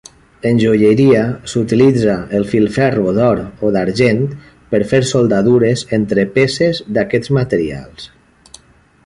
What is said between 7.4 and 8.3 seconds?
materials.